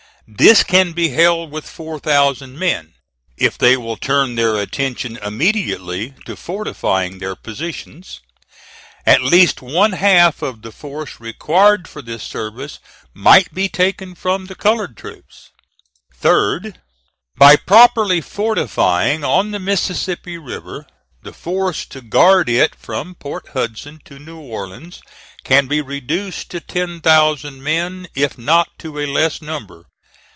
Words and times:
This 0.27 0.63
can 0.63 0.93
be 0.93 1.09
held 1.09 1.51
with 1.51 1.67
four 1.67 1.99
thousand 1.99 2.57
men, 2.57 2.93
if 3.35 3.57
they 3.57 3.75
will 3.75 3.97
turn 3.97 4.35
their 4.35 4.55
attention 4.57 5.17
immediately 5.17 6.13
to 6.25 6.37
fortifying 6.37 7.19
their 7.19 7.35
positions. 7.35 8.21
At 9.05 9.23
least 9.23 9.61
one 9.61 9.91
half 9.91 10.41
of 10.41 10.61
the 10.61 10.71
force 10.71 11.19
required 11.19 11.85
for 11.85 12.01
this 12.01 12.23
service 12.23 12.79
might 13.13 13.53
be 13.53 13.67
taken 13.67 14.15
from 14.15 14.45
the 14.45 14.55
colored 14.55 14.95
troops. 14.95 15.49
"3d. 16.21 16.75
By 17.35 17.57
properly 17.57 18.21
fortifying 18.21 19.25
on 19.25 19.51
the 19.51 19.59
Mississippi 19.59 20.37
River, 20.37 20.87
the 21.23 21.33
force 21.33 21.83
to 21.87 21.99
guard 21.99 22.47
it 22.47 22.73
from 22.75 23.15
Port 23.15 23.49
Hudson 23.49 23.99
to 24.05 24.17
New 24.17 24.39
Orleans 24.39 25.01
can 25.43 25.67
be 25.67 25.81
reduced 25.81 26.49
to 26.51 26.61
ten 26.61 27.01
thousand 27.01 27.61
men, 27.63 28.07
if 28.15 28.37
not 28.37 28.69
to 28.79 28.97
a 28.97 29.05
less 29.05 29.41
number. 29.41 29.87